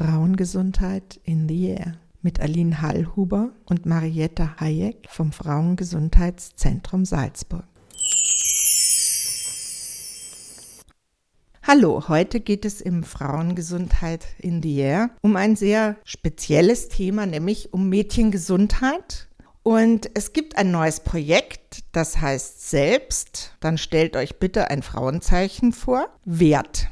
Frauengesundheit 0.00 1.20
in 1.24 1.46
the 1.46 1.72
Air 1.72 1.92
mit 2.22 2.40
Aline 2.40 2.80
Hallhuber 2.80 3.50
und 3.66 3.84
Marietta 3.84 4.56
Hayek 4.58 5.06
vom 5.10 5.30
Frauengesundheitszentrum 5.30 7.04
Salzburg. 7.04 7.64
Hallo, 11.62 12.08
heute 12.08 12.40
geht 12.40 12.64
es 12.64 12.80
im 12.80 13.02
Frauengesundheit 13.02 14.24
in 14.38 14.62
the 14.62 14.78
Air 14.78 15.10
um 15.20 15.36
ein 15.36 15.54
sehr 15.54 15.98
spezielles 16.04 16.88
Thema, 16.88 17.26
nämlich 17.26 17.74
um 17.74 17.90
Mädchengesundheit. 17.90 19.28
Und 19.62 20.10
es 20.14 20.32
gibt 20.32 20.56
ein 20.56 20.70
neues 20.70 21.00
Projekt, 21.00 21.84
das 21.92 22.18
heißt 22.18 22.70
Selbst. 22.70 23.54
Dann 23.60 23.76
stellt 23.76 24.16
euch 24.16 24.38
bitte 24.38 24.70
ein 24.70 24.82
Frauenzeichen 24.82 25.74
vor. 25.74 26.08
Wert. 26.24 26.88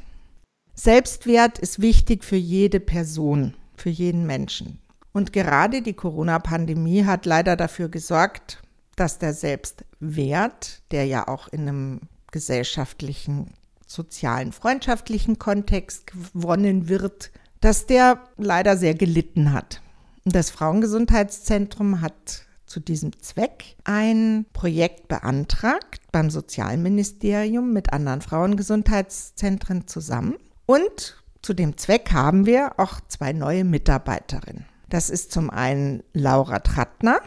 Selbstwert 0.81 1.59
ist 1.59 1.81
wichtig 1.81 2.23
für 2.23 2.37
jede 2.37 2.79
Person, 2.79 3.53
für 3.75 3.89
jeden 3.89 4.25
Menschen. 4.25 4.79
Und 5.11 5.33
gerade 5.33 5.81
die 5.81 5.91
Corona-Pandemie 5.91 7.03
hat 7.03 7.25
leider 7.25 7.57
dafür 7.57 7.89
gesorgt, 7.89 8.61
dass 8.95 9.19
der 9.19 9.33
Selbstwert, 9.33 10.81
der 10.91 11.03
ja 11.03 11.27
auch 11.27 11.49
in 11.49 11.67
einem 11.67 11.99
gesellschaftlichen, 12.31 13.51
sozialen, 13.87 14.53
freundschaftlichen 14.53 15.37
Kontext 15.37 16.07
gewonnen 16.07 16.87
wird, 16.87 17.31
dass 17.59 17.85
der 17.85 18.23
leider 18.37 18.77
sehr 18.77 18.95
gelitten 18.95 19.51
hat. 19.51 19.81
Das 20.23 20.49
Frauengesundheitszentrum 20.49 21.99
hat 21.99 22.45
zu 22.65 22.79
diesem 22.79 23.19
Zweck 23.21 23.75
ein 23.83 24.45
Projekt 24.53 25.09
beantragt 25.09 26.03
beim 26.13 26.29
Sozialministerium 26.29 27.73
mit 27.73 27.91
anderen 27.91 28.21
Frauengesundheitszentren 28.21 29.85
zusammen 29.85 30.37
und 30.69 31.15
zu 31.41 31.55
dem 31.55 31.77
Zweck 31.77 32.11
haben 32.13 32.45
wir 32.45 32.79
auch 32.79 32.99
zwei 33.07 33.33
neue 33.33 33.63
Mitarbeiterinnen. 33.63 34.65
Das 34.87 35.09
ist 35.09 35.31
zum 35.31 35.49
einen 35.49 36.03
Laura 36.13 36.59
Trattner. 36.59 37.21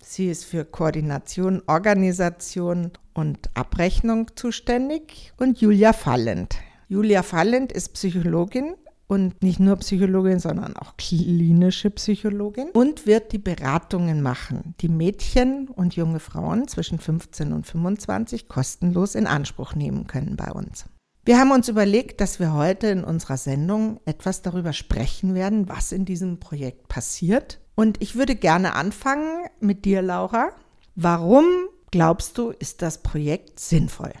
Sie 0.00 0.28
ist 0.28 0.44
für 0.44 0.64
Koordination, 0.64 1.62
Organisation 1.68 2.90
und 3.14 3.50
Abrechnung 3.54 4.32
zuständig. 4.34 5.32
Und 5.36 5.60
Julia 5.60 5.92
Fallend. 5.92 6.56
Julia 6.88 7.22
Fallend 7.22 7.70
ist 7.70 7.90
Psychologin 7.90 8.74
und 9.06 9.40
nicht 9.44 9.60
nur 9.60 9.76
Psychologin, 9.76 10.40
sondern 10.40 10.76
auch 10.76 10.96
klinische 10.96 11.90
Psychologin 11.90 12.70
und 12.70 13.06
wird 13.06 13.30
die 13.30 13.38
Beratungen 13.38 14.22
machen, 14.22 14.74
die 14.80 14.88
Mädchen 14.88 15.68
und 15.68 15.94
junge 15.94 16.18
Frauen 16.18 16.66
zwischen 16.66 16.98
15 16.98 17.52
und 17.52 17.64
25 17.64 18.48
kostenlos 18.48 19.14
in 19.14 19.28
Anspruch 19.28 19.76
nehmen 19.76 20.08
können 20.08 20.34
bei 20.34 20.50
uns. 20.50 20.86
Wir 21.24 21.38
haben 21.38 21.52
uns 21.52 21.68
überlegt, 21.68 22.20
dass 22.20 22.40
wir 22.40 22.52
heute 22.52 22.88
in 22.88 23.04
unserer 23.04 23.36
Sendung 23.36 24.00
etwas 24.06 24.42
darüber 24.42 24.72
sprechen 24.72 25.36
werden, 25.36 25.68
was 25.68 25.92
in 25.92 26.04
diesem 26.04 26.40
Projekt 26.40 26.88
passiert. 26.88 27.60
Und 27.76 28.02
ich 28.02 28.16
würde 28.16 28.34
gerne 28.34 28.74
anfangen 28.74 29.46
mit 29.60 29.84
dir, 29.84 30.02
Laura. 30.02 30.50
Warum 30.96 31.44
glaubst 31.92 32.38
du, 32.38 32.50
ist 32.50 32.82
das 32.82 33.04
Projekt 33.04 33.60
sinnvoll? 33.60 34.12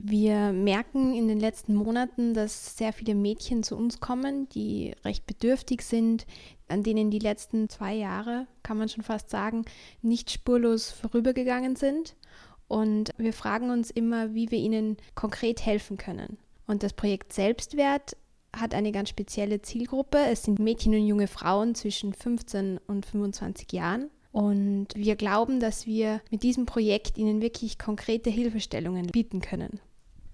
Wir 0.00 0.52
merken 0.52 1.14
in 1.14 1.28
den 1.28 1.38
letzten 1.38 1.76
Monaten, 1.76 2.34
dass 2.34 2.76
sehr 2.76 2.92
viele 2.92 3.14
Mädchen 3.14 3.62
zu 3.62 3.76
uns 3.76 4.00
kommen, 4.00 4.48
die 4.48 4.96
recht 5.04 5.26
bedürftig 5.26 5.82
sind, 5.82 6.26
an 6.66 6.82
denen 6.82 7.12
die 7.12 7.20
letzten 7.20 7.68
zwei 7.68 7.94
Jahre, 7.94 8.48
kann 8.64 8.78
man 8.78 8.88
schon 8.88 9.04
fast 9.04 9.30
sagen, 9.30 9.64
nicht 10.02 10.32
spurlos 10.32 10.90
vorübergegangen 10.90 11.76
sind 11.76 12.16
und 12.68 13.12
wir 13.16 13.32
fragen 13.32 13.70
uns 13.70 13.90
immer, 13.90 14.34
wie 14.34 14.50
wir 14.50 14.58
ihnen 14.58 14.96
konkret 15.14 15.64
helfen 15.64 15.96
können. 15.96 16.38
Und 16.66 16.82
das 16.82 16.92
Projekt 16.92 17.32
Selbstwert 17.32 18.16
hat 18.54 18.74
eine 18.74 18.92
ganz 18.92 19.10
spezielle 19.10 19.62
Zielgruppe. 19.62 20.18
Es 20.18 20.44
sind 20.44 20.58
Mädchen 20.58 20.94
und 20.94 21.06
junge 21.06 21.28
Frauen 21.28 21.74
zwischen 21.74 22.12
15 22.12 22.80
und 22.86 23.06
25 23.06 23.72
Jahren. 23.72 24.10
Und 24.32 24.88
wir 24.94 25.16
glauben, 25.16 25.60
dass 25.60 25.86
wir 25.86 26.20
mit 26.30 26.42
diesem 26.42 26.66
Projekt 26.66 27.16
ihnen 27.18 27.40
wirklich 27.40 27.78
konkrete 27.78 28.30
Hilfestellungen 28.30 29.06
bieten 29.06 29.40
können. 29.40 29.80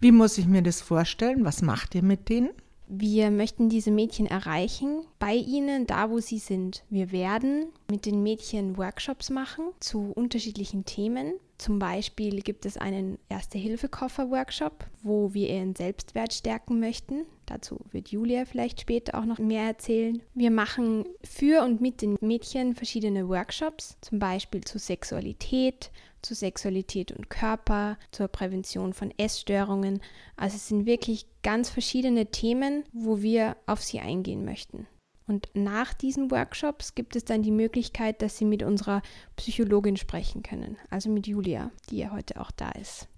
Wie 0.00 0.10
muss 0.10 0.38
ich 0.38 0.46
mir 0.46 0.62
das 0.62 0.80
vorstellen? 0.80 1.44
Was 1.44 1.62
macht 1.62 1.94
ihr 1.94 2.02
mit 2.02 2.28
denen? 2.28 2.50
Wir 2.86 3.30
möchten 3.30 3.68
diese 3.68 3.90
Mädchen 3.90 4.26
erreichen, 4.26 5.04
bei 5.18 5.34
ihnen, 5.34 5.86
da 5.86 6.10
wo 6.10 6.18
sie 6.18 6.38
sind. 6.38 6.84
Wir 6.90 7.10
werden 7.12 7.68
mit 7.90 8.06
den 8.06 8.22
Mädchen 8.22 8.76
Workshops 8.76 9.30
machen 9.30 9.64
zu 9.80 10.12
unterschiedlichen 10.14 10.84
Themen. 10.84 11.34
Zum 11.58 11.78
Beispiel 11.78 12.40
gibt 12.42 12.66
es 12.66 12.76
einen 12.76 13.18
Erste-Hilfe-Koffer-Workshop, 13.28 14.84
wo 15.02 15.32
wir 15.32 15.48
ihren 15.48 15.76
Selbstwert 15.76 16.34
stärken 16.34 16.80
möchten. 16.80 17.24
Dazu 17.46 17.78
wird 17.92 18.08
Julia 18.08 18.46
vielleicht 18.46 18.80
später 18.80 19.16
auch 19.16 19.26
noch 19.26 19.38
mehr 19.38 19.64
erzählen. 19.68 20.20
Wir 20.34 20.50
machen 20.50 21.04
für 21.22 21.62
und 21.62 21.80
mit 21.80 22.02
den 22.02 22.16
Mädchen 22.20 22.74
verschiedene 22.74 23.28
Workshops, 23.28 23.96
zum 24.00 24.18
Beispiel 24.18 24.62
zu 24.62 24.80
Sexualität, 24.80 25.92
zu 26.22 26.34
Sexualität 26.34 27.12
und 27.12 27.28
Körper, 27.28 27.98
zur 28.10 28.28
Prävention 28.28 28.92
von 28.92 29.12
Essstörungen. 29.18 30.00
Also 30.36 30.56
es 30.56 30.68
sind 30.68 30.86
wirklich 30.86 31.26
ganz 31.42 31.68
verschiedene 31.68 32.26
Themen, 32.26 32.84
wo 32.92 33.22
wir 33.22 33.56
auf 33.66 33.82
sie 33.82 34.00
eingehen 34.00 34.44
möchten. 34.44 34.86
Und 35.26 35.48
nach 35.54 35.94
diesen 35.94 36.30
Workshops 36.30 36.94
gibt 36.94 37.16
es 37.16 37.24
dann 37.24 37.42
die 37.42 37.52
Möglichkeit, 37.52 38.22
dass 38.22 38.38
Sie 38.38 38.44
mit 38.44 38.62
unserer 38.62 39.02
Psychologin 39.36 39.96
sprechen 39.96 40.42
können, 40.42 40.76
also 40.90 41.10
mit 41.10 41.26
Julia, 41.26 41.70
die 41.90 41.98
ja 41.98 42.10
heute 42.10 42.40
auch 42.40 42.50
da 42.50 42.70
ist. 42.72 43.08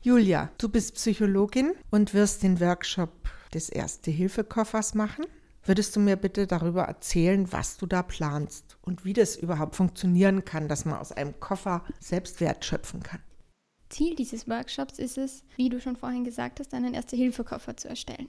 Julia, 0.00 0.50
du 0.58 0.68
bist 0.68 0.94
Psychologin 0.94 1.72
und 1.90 2.14
wirst 2.14 2.42
den 2.44 2.60
Workshop 2.60 3.10
des 3.52 3.68
Erste-Hilfe-Koffers 3.68 4.94
machen. 4.94 5.24
Würdest 5.66 5.96
du 5.96 6.00
mir 6.00 6.14
bitte 6.14 6.46
darüber 6.46 6.84
erzählen, 6.84 7.50
was 7.50 7.76
du 7.76 7.86
da 7.86 8.04
planst 8.04 8.78
und 8.82 9.04
wie 9.04 9.12
das 9.12 9.34
überhaupt 9.34 9.74
funktionieren 9.74 10.44
kann, 10.44 10.68
dass 10.68 10.84
man 10.84 10.98
aus 10.98 11.10
einem 11.10 11.40
Koffer 11.40 11.84
Selbstwert 11.98 12.64
schöpfen 12.64 13.02
kann? 13.02 13.18
Ziel 13.88 14.14
dieses 14.14 14.48
Workshops 14.48 15.00
ist 15.00 15.18
es, 15.18 15.42
wie 15.56 15.68
du 15.68 15.80
schon 15.80 15.96
vorhin 15.96 16.24
gesagt 16.24 16.60
hast, 16.60 16.72
einen 16.72 16.94
Erste-Hilfe-Koffer 16.94 17.76
zu 17.76 17.88
erstellen. 17.88 18.28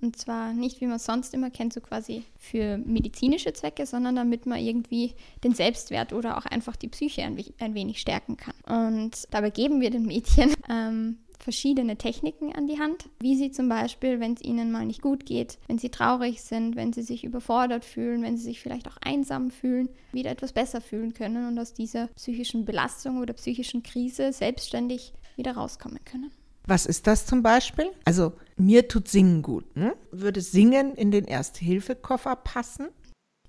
Und 0.00 0.16
zwar 0.16 0.52
nicht, 0.52 0.80
wie 0.80 0.86
man 0.86 0.98
sonst 0.98 1.32
immer 1.32 1.50
kennt, 1.50 1.72
so 1.72 1.80
quasi 1.80 2.24
für 2.36 2.78
medizinische 2.78 3.52
Zwecke, 3.52 3.86
sondern 3.86 4.16
damit 4.16 4.44
man 4.44 4.58
irgendwie 4.58 5.14
den 5.44 5.54
Selbstwert 5.54 6.12
oder 6.12 6.36
auch 6.36 6.44
einfach 6.44 6.74
die 6.74 6.88
Psyche 6.88 7.22
ein, 7.22 7.42
ein 7.60 7.74
wenig 7.74 8.00
stärken 8.00 8.36
kann. 8.36 8.54
Und 8.66 9.28
dabei 9.30 9.50
geben 9.50 9.80
wir 9.80 9.90
den 9.90 10.06
Mädchen 10.06 10.52
ähm, 10.68 11.18
verschiedene 11.38 11.96
Techniken 11.96 12.54
an 12.54 12.66
die 12.66 12.78
Hand, 12.78 13.08
wie 13.20 13.36
sie 13.36 13.50
zum 13.50 13.68
Beispiel, 13.68 14.20
wenn 14.20 14.34
es 14.34 14.42
ihnen 14.42 14.72
mal 14.72 14.86
nicht 14.86 15.02
gut 15.02 15.26
geht, 15.26 15.58
wenn 15.68 15.78
sie 15.78 15.90
traurig 15.90 16.42
sind, 16.42 16.76
wenn 16.76 16.92
sie 16.92 17.02
sich 17.02 17.24
überfordert 17.24 17.84
fühlen, 17.84 18.22
wenn 18.22 18.36
sie 18.36 18.44
sich 18.44 18.60
vielleicht 18.60 18.88
auch 18.88 18.96
einsam 19.02 19.50
fühlen, 19.50 19.88
wieder 20.12 20.30
etwas 20.30 20.52
besser 20.52 20.80
fühlen 20.80 21.14
können 21.14 21.48
und 21.48 21.58
aus 21.58 21.74
dieser 21.74 22.08
psychischen 22.08 22.64
Belastung 22.64 23.20
oder 23.20 23.34
psychischen 23.34 23.82
Krise 23.82 24.32
selbstständig 24.32 25.12
wieder 25.36 25.52
rauskommen 25.52 26.00
können. 26.04 26.30
Was 26.66 26.86
ist 26.86 27.06
das 27.06 27.26
zum 27.26 27.42
Beispiel? 27.42 27.90
Also 28.04 28.32
mir 28.56 28.88
tut 28.88 29.08
Singen 29.08 29.42
gut. 29.42 29.76
Ne? 29.76 29.94
Würde 30.10 30.40
Singen 30.40 30.94
in 30.94 31.10
den 31.10 31.26
Erste-Hilfe-Koffer 31.26 32.36
passen? 32.36 32.88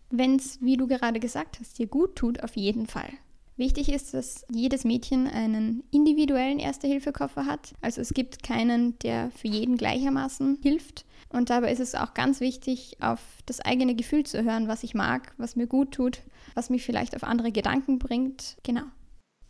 Wenn 0.09 0.35
es, 0.35 0.62
wie 0.62 0.78
du 0.78 0.88
gerade 0.88 1.19
gesagt 1.19 1.59
hast, 1.59 1.79
dir 1.79 1.88
gut 1.88 2.16
tut, 2.16 2.44
auf 2.44 2.56
jeden 2.57 2.88
Fall. 2.88 3.09
Wichtig 3.57 3.89
ist, 3.89 4.13
dass 4.13 4.45
jedes 4.51 4.83
Mädchen 4.83 5.27
einen 5.27 5.83
individuellen 5.91 6.59
Erste-Hilfe-Koffer 6.59 7.45
hat. 7.45 7.73
Also 7.81 8.01
es 8.01 8.13
gibt 8.13 8.43
keinen, 8.43 8.99
der 8.99 9.31
für 9.31 9.47
jeden 9.47 9.77
gleichermaßen 9.77 10.59
hilft. 10.61 11.05
Und 11.29 11.49
dabei 11.49 11.71
ist 11.71 11.79
es 11.79 11.95
auch 11.95 12.13
ganz 12.13 12.41
wichtig, 12.41 12.97
auf 12.99 13.19
das 13.45 13.61
eigene 13.61 13.95
Gefühl 13.95 14.25
zu 14.25 14.44
hören, 14.44 14.67
was 14.67 14.83
ich 14.83 14.94
mag, 14.94 15.33
was 15.38 15.55
mir 15.55 15.67
gut 15.67 15.91
tut, 15.91 16.21
was 16.53 16.69
mich 16.69 16.83
vielleicht 16.83 17.15
auf 17.15 17.23
andere 17.23 17.53
Gedanken 17.53 17.97
bringt. 17.97 18.57
Genau. 18.63 18.83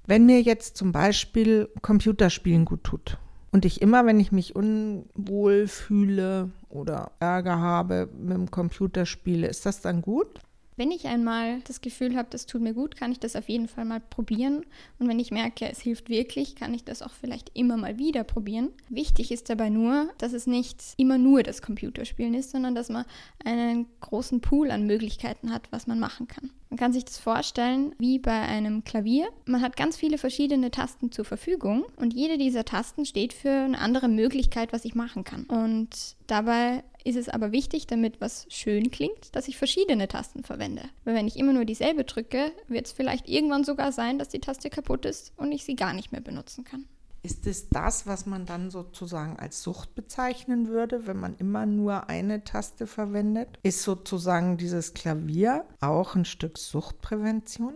Wenn 0.05 0.27
mir 0.27 0.39
jetzt 0.39 0.77
zum 0.77 0.91
Beispiel 0.91 1.67
Computerspielen 1.81 2.65
gut 2.65 2.83
tut, 2.83 3.17
und 3.55 3.63
ich 3.63 3.81
immer, 3.81 4.05
wenn 4.05 4.19
ich 4.19 4.33
mich 4.33 4.53
unwohl 4.53 5.67
fühle 5.67 6.51
oder 6.67 7.11
Ärger 7.21 7.57
habe 7.57 8.09
mit 8.19 8.35
dem 8.35 8.51
Computerspiele, 8.51 9.47
ist 9.47 9.65
das 9.65 9.79
dann 9.79 10.01
gut? 10.01 10.41
Wenn 10.77 10.91
ich 10.91 11.07
einmal 11.07 11.61
das 11.61 11.79
Gefühl 11.79 12.15
habe, 12.17 12.27
das 12.29 12.45
tut 12.45 12.61
mir 12.61 12.73
gut, 12.73 12.95
kann 12.97 13.11
ich 13.11 13.19
das 13.19 13.35
auf 13.35 13.47
jeden 13.47 13.67
Fall 13.67 13.85
mal 13.85 14.01
probieren. 14.01 14.65
Und 14.99 15.07
wenn 15.07 15.19
ich 15.19 15.31
merke, 15.31 15.69
es 15.69 15.79
hilft 15.79 16.09
wirklich, 16.09 16.55
kann 16.55 16.73
ich 16.73 16.83
das 16.83 17.01
auch 17.01 17.13
vielleicht 17.13 17.51
immer 17.53 17.77
mal 17.77 17.97
wieder 17.97 18.23
probieren. 18.23 18.69
Wichtig 18.89 19.31
ist 19.31 19.49
dabei 19.49 19.69
nur, 19.69 20.09
dass 20.17 20.33
es 20.33 20.47
nicht 20.47 20.83
immer 20.97 21.17
nur 21.17 21.43
das 21.43 21.61
Computerspielen 21.61 22.33
ist, 22.33 22.51
sondern 22.51 22.75
dass 22.75 22.89
man 22.89 23.05
einen 23.43 23.87
großen 24.01 24.41
Pool 24.41 24.69
an 24.69 24.85
Möglichkeiten 24.85 25.53
hat, 25.53 25.71
was 25.71 25.87
man 25.87 25.99
machen 25.99 26.27
kann. 26.27 26.51
Man 26.69 26.77
kann 26.77 26.91
sich 26.91 27.05
das 27.05 27.17
vorstellen 27.19 27.95
wie 27.99 28.19
bei 28.19 28.41
einem 28.41 28.83
Klavier. 28.83 29.29
Man 29.45 29.61
hat 29.61 29.77
ganz 29.77 29.95
viele 29.95 30.17
verschiedene 30.17 30.71
Tasten 30.71 31.09
zur 31.09 31.23
Verfügung 31.23 31.85
und 31.95 32.13
jede 32.13 32.37
dieser 32.37 32.65
Tasten 32.65 33.05
steht 33.05 33.31
für 33.31 33.49
eine 33.49 33.79
andere 33.79 34.09
Möglichkeit, 34.09 34.73
was 34.73 34.83
ich 34.83 34.93
machen 34.93 35.23
kann. 35.23 35.45
Und 35.45 36.17
dabei 36.27 36.83
ist 37.05 37.15
es 37.15 37.29
aber 37.29 37.51
wichtig, 37.51 37.87
damit 37.87 38.19
was 38.19 38.47
schön 38.49 38.89
klingt, 38.89 39.35
dass 39.35 39.47
ich 39.47 39.57
verschiedene 39.57 40.07
Tasten 40.07 40.43
verwende. 40.43 40.81
Weil 41.03 41.15
wenn 41.15 41.27
ich 41.27 41.37
immer 41.37 41.53
nur 41.53 41.63
dieselbe 41.63 42.03
drücke, 42.03 42.51
wird 42.67 42.87
es 42.87 42.91
vielleicht 42.91 43.29
irgendwann 43.29 43.63
sogar 43.63 43.91
sein, 43.91 44.17
dass 44.17 44.29
die 44.29 44.39
Taste 44.39 44.69
kaputt 44.69 45.05
ist 45.05 45.31
und 45.37 45.51
ich 45.51 45.63
sie 45.63 45.75
gar 45.75 45.93
nicht 45.93 46.11
mehr 46.11 46.21
benutzen 46.21 46.63
kann. 46.63 46.85
Ist 47.21 47.47
es 47.47 47.69
das, 47.69 48.05
was 48.05 48.25
man 48.25 48.45
dann 48.45 48.69
sozusagen 48.69 49.37
als 49.37 49.63
Sucht 49.63 49.95
bezeichnen 49.95 50.67
würde, 50.67 51.07
wenn 51.07 51.17
man 51.17 51.35
immer 51.37 51.65
nur 51.65 52.09
eine 52.09 52.43
Taste 52.43 52.85
verwendet? 52.85 53.59
Ist 53.63 53.83
sozusagen 53.83 54.57
dieses 54.57 54.93
Klavier 54.93 55.65
auch 55.81 56.15
ein 56.15 56.25
Stück 56.25 56.57
Suchtprävention? 56.57 57.73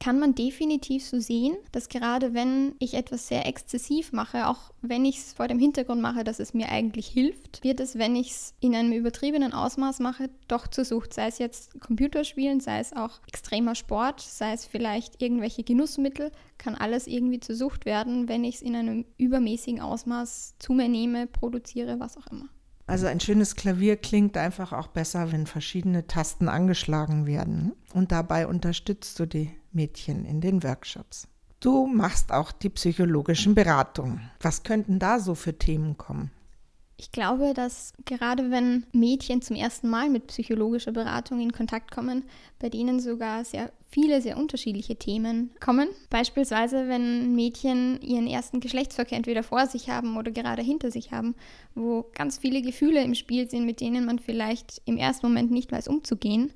Kann 0.00 0.18
man 0.18 0.34
definitiv 0.34 1.04
so 1.04 1.20
sehen, 1.20 1.56
dass 1.72 1.90
gerade 1.90 2.32
wenn 2.32 2.74
ich 2.78 2.94
etwas 2.94 3.28
sehr 3.28 3.46
exzessiv 3.46 4.12
mache, 4.12 4.48
auch 4.48 4.72
wenn 4.80 5.04
ich 5.04 5.18
es 5.18 5.34
vor 5.34 5.46
dem 5.46 5.58
Hintergrund 5.58 6.00
mache, 6.00 6.24
dass 6.24 6.40
es 6.40 6.54
mir 6.54 6.70
eigentlich 6.70 7.06
hilft, 7.06 7.62
wird 7.62 7.80
es, 7.80 7.98
wenn 7.98 8.16
ich 8.16 8.30
es 8.30 8.54
in 8.60 8.74
einem 8.74 8.92
übertriebenen 8.92 9.52
Ausmaß 9.52 9.98
mache, 10.00 10.30
doch 10.48 10.66
zur 10.66 10.86
Sucht. 10.86 11.12
Sei 11.12 11.26
es 11.26 11.38
jetzt 11.38 11.78
Computerspielen, 11.80 12.60
sei 12.60 12.80
es 12.80 12.94
auch 12.94 13.20
extremer 13.28 13.74
Sport, 13.74 14.22
sei 14.22 14.54
es 14.54 14.64
vielleicht 14.64 15.20
irgendwelche 15.20 15.64
Genussmittel, 15.64 16.32
kann 16.56 16.74
alles 16.74 17.06
irgendwie 17.06 17.40
zur 17.40 17.54
Sucht 17.54 17.84
werden, 17.84 18.26
wenn 18.26 18.42
ich 18.42 18.56
es 18.56 18.62
in 18.62 18.74
einem 18.74 19.04
übermäßigen 19.18 19.80
Ausmaß 19.80 20.54
zu 20.58 20.72
mir 20.72 20.88
nehme, 20.88 21.26
produziere, 21.26 22.00
was 22.00 22.16
auch 22.16 22.26
immer. 22.28 22.46
Also 22.86 23.06
ein 23.06 23.20
schönes 23.20 23.54
Klavier 23.54 23.96
klingt 23.96 24.36
einfach 24.36 24.72
auch 24.72 24.88
besser, 24.88 25.30
wenn 25.30 25.46
verschiedene 25.46 26.06
Tasten 26.06 26.48
angeschlagen 26.48 27.26
werden. 27.26 27.72
Und 27.92 28.10
dabei 28.10 28.48
unterstützt 28.48 29.16
du 29.20 29.26
die 29.26 29.50
Mädchen 29.72 30.24
in 30.24 30.40
den 30.40 30.62
Workshops. 30.62 31.28
Du 31.60 31.86
machst 31.86 32.32
auch 32.32 32.52
die 32.52 32.70
psychologischen 32.70 33.54
Beratungen. 33.54 34.30
Was 34.40 34.62
könnten 34.62 34.98
da 34.98 35.20
so 35.20 35.34
für 35.34 35.58
Themen 35.58 35.98
kommen? 35.98 36.30
Ich 36.96 37.12
glaube, 37.12 37.54
dass 37.54 37.94
gerade 38.04 38.50
wenn 38.50 38.84
Mädchen 38.92 39.40
zum 39.40 39.56
ersten 39.56 39.88
Mal 39.88 40.10
mit 40.10 40.26
psychologischer 40.26 40.92
Beratung 40.92 41.40
in 41.40 41.50
Kontakt 41.50 41.90
kommen, 41.90 42.24
bei 42.58 42.68
denen 42.68 43.00
sogar 43.00 43.42
sehr 43.46 43.72
viele, 43.90 44.20
sehr 44.20 44.36
unterschiedliche 44.36 44.96
Themen 44.96 45.50
kommen. 45.60 45.88
Beispielsweise, 46.10 46.88
wenn 46.88 47.34
Mädchen 47.34 48.02
ihren 48.02 48.26
ersten 48.26 48.60
Geschlechtsverkehr 48.60 49.16
entweder 49.16 49.42
vor 49.42 49.66
sich 49.66 49.88
haben 49.88 50.18
oder 50.18 50.30
gerade 50.30 50.60
hinter 50.60 50.90
sich 50.90 51.10
haben, 51.10 51.34
wo 51.74 52.04
ganz 52.14 52.36
viele 52.36 52.60
Gefühle 52.60 53.02
im 53.02 53.14
Spiel 53.14 53.48
sind, 53.48 53.64
mit 53.64 53.80
denen 53.80 54.04
man 54.04 54.18
vielleicht 54.18 54.82
im 54.84 54.98
ersten 54.98 55.26
Moment 55.26 55.50
nicht 55.50 55.72
weiß 55.72 55.88
umzugehen, 55.88 56.52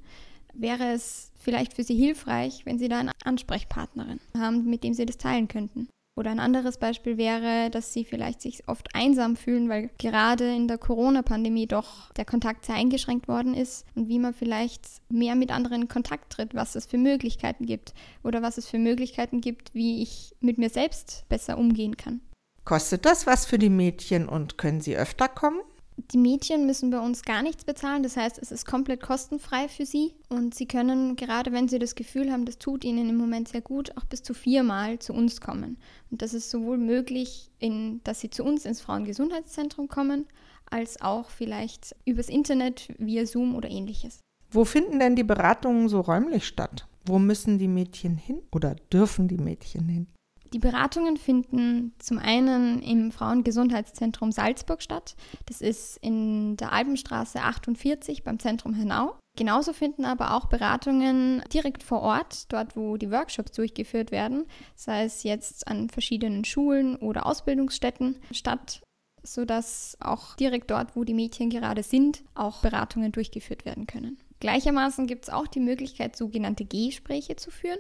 wäre 0.55 0.93
es 0.93 1.33
vielleicht 1.37 1.75
für 1.75 1.85
sie 1.85 1.97
hilfreich, 1.97 2.65
wenn 2.65 2.79
sie 2.79 2.89
da 2.89 2.99
eine 2.99 3.12
Ansprechpartnerin 3.25 4.21
haben, 4.37 4.65
mit 4.65 4.85
dem 4.85 4.95
sie 4.95 5.06
das 5.06 5.19
teilen 5.19 5.49
könnten. 5.49 5.89
Oder 6.17 6.31
ein 6.31 6.39
anderes 6.39 6.79
Beispiel 6.79 7.19
wäre, 7.19 7.71
dass 7.71 7.93
sie 7.93 8.05
vielleicht 8.05 8.41
sich 8.41 8.69
oft 8.69 8.95
einsam 8.95 9.35
fühlen, 9.35 9.69
weil 9.69 9.91
gerade 9.99 10.55
in 10.55 10.69
der 10.69 10.79
Corona-Pandemie 10.79 11.67
doch 11.67 12.12
der 12.12 12.25
Kontakt 12.25 12.67
sehr 12.67 12.77
eingeschränkt 12.77 13.27
worden 13.27 13.53
ist 13.53 13.85
und 13.97 14.09
wie 14.09 14.21
man 14.21 14.33
vielleicht 14.33 14.83
mehr 15.09 15.35
mit 15.35 15.51
anderen 15.51 15.83
in 15.83 15.89
Kontakt 15.89 16.33
tritt, 16.33 16.55
was 16.55 16.77
es 16.77 16.87
für 16.87 16.99
Möglichkeiten 16.99 17.67
gibt 17.67 17.95
oder 18.23 18.43
was 18.43 18.59
es 18.59 18.69
für 18.69 18.79
Möglichkeiten 18.79 19.41
gibt, 19.41 19.75
wie 19.75 20.03
ich 20.03 20.37
mit 20.41 20.56
mir 20.56 20.71
selbst 20.71 21.25
besser 21.29 21.59
umgehen 21.59 21.97
kann. 21.97 22.21
Kostet 22.65 23.05
das 23.05 23.27
was 23.27 23.45
für 23.45 23.59
die 23.59 23.69
Mädchen 23.69 24.29
und 24.29 24.56
können 24.56 24.81
sie 24.81 24.97
öfter 24.97 25.29
kommen? 25.29 25.61
Die 25.96 26.19
Mädchen 26.19 26.67
müssen 26.67 26.91
bei 26.91 26.99
uns 26.99 27.23
gar 27.23 27.43
nichts 27.43 27.64
bezahlen, 27.64 28.02
das 28.02 28.17
heißt, 28.17 28.38
es 28.38 28.50
ist 28.50 28.67
komplett 28.67 29.00
kostenfrei 29.00 29.69
für 29.69 29.87
sie 29.87 30.14
und 30.29 30.55
sie 30.55 30.67
können, 30.67 31.14
gerade 31.14 31.52
wenn 31.52 31.69
sie 31.69 31.79
das 31.79 31.94
Gefühl 31.94 32.32
haben, 32.32 32.44
das 32.44 32.58
tut 32.58 32.85
ihnen 32.85 33.08
im 33.08 33.17
Moment 33.17 33.49
sehr 33.49 33.61
gut, 33.61 33.96
auch 33.96 34.05
bis 34.05 34.23
zu 34.23 34.35
viermal 34.35 34.99
zu 34.99 35.12
uns 35.12 35.41
kommen. 35.41 35.79
Und 36.11 36.20
das 36.20 36.35
ist 36.35 36.50
sowohl 36.50 36.79
möglich, 36.79 37.50
in, 37.61 38.00
dass 38.02 38.20
sie 38.20 38.31
zu 38.31 38.44
uns 38.44 38.64
ins 38.64 38.81
Frauengesundheitszentrum 38.81 39.87
kommen, 39.87 40.26
als 40.69 41.00
auch 41.00 41.31
vielleicht 41.31 41.94
übers 42.05 42.29
Internet 42.29 42.88
via 42.99 43.25
Zoom 43.25 43.55
oder 43.55 43.70
ähnliches. 43.70 44.20
Wo 44.50 44.64
finden 44.64 44.99
denn 44.99 45.14
die 45.14 45.25
Beratungen 45.25 45.88
so 45.88 46.00
räumlich 46.00 46.46
statt? 46.46 46.88
Wo 47.05 47.19
müssen 47.19 47.58
die 47.58 47.69
Mädchen 47.69 48.17
hin 48.17 48.43
oder 48.50 48.75
dürfen 48.93 49.29
die 49.29 49.38
Mädchen 49.38 49.88
hin? 49.88 50.06
Die 50.55 50.61
Beratungen 50.61 51.17
finden 51.17 51.95
zum 51.99 52.21
einen 52.21 52.81
im 52.81 53.11
Frauengesundheitszentrum 53.11 54.31
Salzburg 54.31 54.83
statt. 54.83 55.17
Das 55.47 55.61
ist 55.61 55.97
in 55.97 56.56
der 56.56 56.71
Alpenstraße 56.71 57.41
48 57.41 58.23
beim 58.23 58.39
Zentrum 58.39 58.73
Hernau. 58.73 59.17
Genauso 59.37 59.73
finden 59.73 60.05
aber 60.05 60.33
auch 60.33 60.47
Beratungen 60.47 61.43
direkt 61.53 61.83
vor 61.83 62.03
Ort, 62.03 62.53
dort 62.53 62.77
wo 62.77 62.97
die 62.97 63.11
Workshops 63.11 63.51
durchgeführt 63.51 64.12
werden, 64.12 64.45
sei 64.77 65.03
es 65.03 65.25
jetzt 65.25 65.67
an 65.67 65.91
verschiedenen 65.91 66.45
Schulen 66.45 66.95
oder 66.95 67.27
Ausbildungsstätten 67.27 68.21
statt, 68.31 68.81
sodass 69.25 69.97
auch 69.99 70.37
direkt 70.37 70.71
dort, 70.71 70.95
wo 70.95 71.03
die 71.03 71.15
Mädchen 71.15 71.51
gerade 71.51 71.83
sind, 71.83 72.23
auch 72.37 72.62
Beratungen 72.62 73.11
durchgeführt 73.11 73.65
werden 73.65 73.89
können. 73.89 74.19
Gleichermaßen 74.39 75.09
gibt 75.09 75.25
es 75.25 75.31
auch 75.31 75.49
die 75.49 75.59
Möglichkeit, 75.59 76.15
sogenannte 76.15 76.65
Gespräche 76.65 77.35
zu 77.35 77.51
führen 77.51 77.79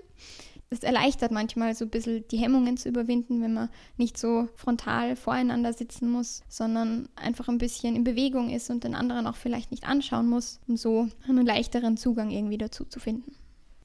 es 0.70 0.80
erleichtert 0.80 1.30
manchmal 1.30 1.74
so 1.74 1.84
ein 1.84 1.90
bisschen 1.90 2.24
die 2.28 2.38
Hemmungen 2.38 2.76
zu 2.76 2.88
überwinden, 2.88 3.42
wenn 3.42 3.54
man 3.54 3.68
nicht 3.96 4.18
so 4.18 4.48
frontal 4.56 5.16
voreinander 5.16 5.72
sitzen 5.72 6.10
muss, 6.10 6.42
sondern 6.48 7.08
einfach 7.16 7.48
ein 7.48 7.58
bisschen 7.58 7.96
in 7.96 8.04
Bewegung 8.04 8.50
ist 8.50 8.70
und 8.70 8.84
den 8.84 8.94
anderen 8.94 9.26
auch 9.26 9.36
vielleicht 9.36 9.70
nicht 9.70 9.86
anschauen 9.86 10.28
muss, 10.28 10.60
um 10.66 10.76
so 10.76 11.08
einen 11.28 11.46
leichteren 11.46 11.96
Zugang 11.96 12.30
irgendwie 12.30 12.58
dazu 12.58 12.84
zu 12.84 13.00
finden. 13.00 13.36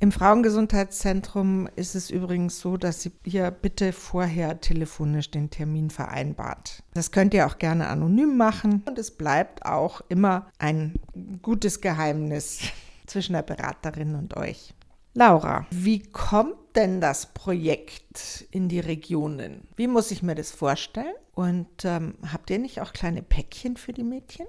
Im 0.01 0.13
Frauengesundheitszentrum 0.13 1.67
ist 1.75 1.93
es 1.93 2.09
übrigens 2.09 2.61
so, 2.61 2.77
dass 2.77 3.09
hier 3.25 3.51
bitte 3.51 3.91
vorher 3.91 4.61
telefonisch 4.61 5.29
den 5.29 5.49
Termin 5.49 5.89
vereinbart. 5.89 6.83
Das 6.93 7.11
könnt 7.11 7.33
ihr 7.33 7.45
auch 7.45 7.57
gerne 7.57 7.87
anonym 7.87 8.37
machen 8.37 8.81
und 8.87 8.97
es 8.97 9.11
bleibt 9.11 9.65
auch 9.65 9.99
immer 10.07 10.47
ein 10.57 10.95
gutes 11.41 11.81
Geheimnis 11.81 12.61
zwischen 13.07 13.33
der 13.33 13.41
Beraterin 13.41 14.15
und 14.15 14.37
euch. 14.37 14.73
Laura, 15.13 15.65
wie 15.71 15.99
kommt 15.99 16.55
denn 16.75 17.01
das 17.01 17.33
Projekt 17.33 18.45
in 18.51 18.69
die 18.69 18.79
Regionen? 18.79 19.67
Wie 19.75 19.87
muss 19.87 20.11
ich 20.11 20.21
mir 20.21 20.35
das 20.35 20.51
vorstellen? 20.51 21.15
Und 21.33 21.83
ähm, 21.83 22.15
habt 22.31 22.49
ihr 22.49 22.59
nicht 22.59 22.79
auch 22.79 22.93
kleine 22.93 23.23
Päckchen 23.23 23.75
für 23.75 23.91
die 23.91 24.03
Mädchen? 24.03 24.45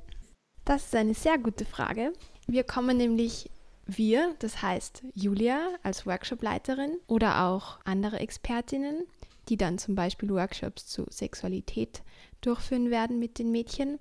Das 0.64 0.86
ist 0.86 0.94
eine 0.94 1.14
sehr 1.14 1.38
gute 1.38 1.64
Frage. 1.64 2.12
Wir 2.46 2.64
kommen 2.64 2.96
nämlich 2.96 3.50
wir, 3.86 4.34
das 4.38 4.62
heißt 4.62 5.02
Julia 5.14 5.60
als 5.82 6.06
Workshopleiterin 6.06 6.98
oder 7.06 7.44
auch 7.44 7.78
andere 7.84 8.20
Expertinnen, 8.20 9.04
die 9.48 9.56
dann 9.56 9.78
zum 9.78 9.94
Beispiel 9.94 10.30
Workshops 10.30 10.86
zu 10.86 11.06
Sexualität 11.10 12.02
durchführen 12.40 12.90
werden 12.90 13.18
mit 13.18 13.38
den 13.38 13.50
Mädchen. 13.50 13.98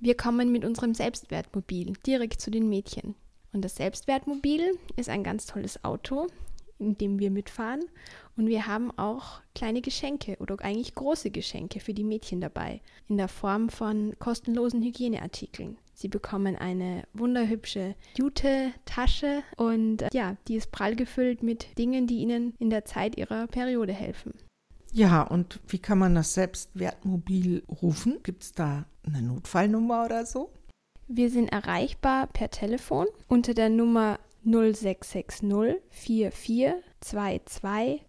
Wir 0.00 0.16
kommen 0.16 0.50
mit 0.50 0.64
unserem 0.64 0.94
Selbstwertmobil 0.94 1.94
direkt 2.04 2.40
zu 2.40 2.50
den 2.50 2.68
Mädchen. 2.68 3.14
Und 3.52 3.62
das 3.62 3.76
Selbstwertmobil 3.76 4.78
ist 4.96 5.08
ein 5.08 5.22
ganz 5.22 5.46
tolles 5.46 5.84
Auto, 5.84 6.26
in 6.78 6.96
dem 6.96 7.18
wir 7.18 7.30
mitfahren. 7.30 7.84
Und 8.36 8.46
wir 8.46 8.66
haben 8.66 8.90
auch 8.98 9.40
kleine 9.54 9.82
Geschenke 9.82 10.36
oder 10.40 10.56
eigentlich 10.60 10.94
große 10.94 11.30
Geschenke 11.30 11.80
für 11.80 11.94
die 11.94 12.04
Mädchen 12.04 12.40
dabei, 12.40 12.80
in 13.08 13.18
der 13.18 13.28
Form 13.28 13.68
von 13.68 14.14
kostenlosen 14.18 14.82
Hygieneartikeln. 14.82 15.76
Sie 15.94 16.08
bekommen 16.08 16.56
eine 16.56 17.04
wunderhübsche 17.12 17.94
Jute-Tasche 18.16 19.42
und 19.56 20.02
äh, 20.02 20.08
ja, 20.12 20.36
die 20.48 20.56
ist 20.56 20.72
prall 20.72 20.96
gefüllt 20.96 21.42
mit 21.42 21.78
Dingen, 21.78 22.06
die 22.06 22.18
ihnen 22.18 22.54
in 22.58 22.70
der 22.70 22.84
Zeit 22.86 23.16
ihrer 23.18 23.46
Periode 23.46 23.92
helfen. 23.92 24.32
Ja, 24.90 25.22
und 25.22 25.60
wie 25.68 25.78
kann 25.78 25.98
man 25.98 26.14
das 26.14 26.34
Selbstwertmobil 26.34 27.62
rufen? 27.68 28.18
Gibt 28.22 28.42
es 28.42 28.52
da 28.52 28.84
eine 29.06 29.22
Notfallnummer 29.22 30.04
oder 30.04 30.26
so? 30.26 30.50
Wir 31.08 31.30
sind 31.30 31.52
erreichbar 31.52 32.28
per 32.28 32.50
Telefon 32.50 33.08
unter 33.28 33.54
der 33.54 33.68
Nummer 33.68 34.18
0660 34.44 35.80
44 35.90 36.72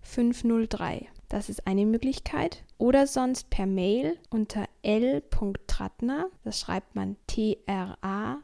503. 0.02 1.08
Das 1.30 1.48
ist 1.50 1.68
eine 1.68 1.86
Möglichkeit. 1.86 2.64
Oder 2.78 3.06
sonst 3.08 3.50
per 3.50 3.66
Mail 3.66 4.18
unter 4.30 4.66
l.trattner, 4.84 6.28
das 6.44 6.60
schreibt 6.60 6.94
man 6.96 7.16
T-R-A-T-T-N-I-R, 7.28 8.42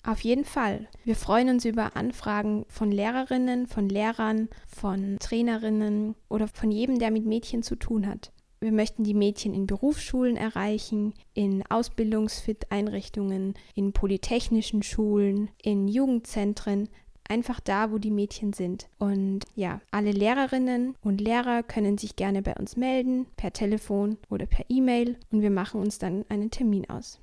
Auf 0.06 0.20
jeden 0.20 0.44
Fall. 0.44 0.86
Wir 1.04 1.16
freuen 1.16 1.48
uns 1.48 1.64
über 1.64 1.96
Anfragen 1.96 2.64
von 2.68 2.92
Lehrerinnen, 2.92 3.66
von 3.66 3.88
Lehrern, 3.88 4.48
von 4.68 5.18
Trainerinnen 5.18 6.14
oder 6.28 6.46
von 6.46 6.70
jedem, 6.70 7.00
der 7.00 7.10
mit 7.10 7.26
Mädchen 7.26 7.64
zu 7.64 7.74
tun 7.74 8.06
hat. 8.06 8.32
Wir 8.60 8.70
möchten 8.70 9.02
die 9.02 9.14
Mädchen 9.14 9.52
in 9.52 9.66
Berufsschulen 9.66 10.36
erreichen, 10.36 11.12
in 11.34 11.64
Ausbildungsfit-Einrichtungen, 11.68 13.54
in 13.74 13.92
polytechnischen 13.92 14.84
Schulen, 14.84 15.50
in 15.60 15.88
Jugendzentren. 15.88 16.88
einfach 17.28 17.58
da, 17.58 17.90
wo 17.90 17.98
die 17.98 18.12
Mädchen 18.12 18.52
sind. 18.52 18.88
Und 19.00 19.40
ja, 19.56 19.80
alle 19.90 20.12
Lehrerinnen 20.12 20.94
und 21.02 21.20
Lehrer 21.20 21.64
können 21.64 21.98
sich 21.98 22.14
gerne 22.14 22.40
bei 22.40 22.54
uns 22.54 22.76
melden, 22.76 23.26
per 23.36 23.52
Telefon 23.52 24.18
oder 24.30 24.46
per 24.46 24.64
E-Mail 24.68 25.16
und 25.32 25.42
wir 25.42 25.50
machen 25.50 25.80
uns 25.80 25.98
dann 25.98 26.24
einen 26.28 26.52
Termin 26.52 26.88
aus. 26.88 27.18